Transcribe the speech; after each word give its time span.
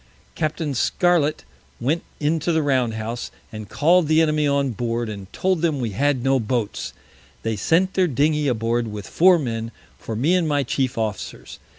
Capt. 0.33 0.59
Scarlet 0.75 1.45
went 1.79 2.01
into 2.19 2.51
the 2.51 2.63
Round 2.63 2.95
House, 2.95 3.29
and 3.51 3.69
call'd 3.69 4.07
the 4.07 4.19
Enemy 4.19 4.47
on 4.47 4.69
board, 4.71 5.09
and 5.09 5.31
told 5.31 5.61
them 5.61 5.79
we 5.79 5.91
had 5.91 6.23
no 6.23 6.39
Boats. 6.39 6.91
They 7.43 7.55
sent 7.55 7.93
their 7.93 8.07
Dingey 8.07 8.47
aboard 8.47 8.87
with 8.87 9.05
Four 9.05 9.37
Men 9.37 9.71
for 9.99 10.15
me 10.15 10.33
and 10.33 10.47
my 10.47 10.63
chief 10.63 10.97
Officers. 10.97 11.59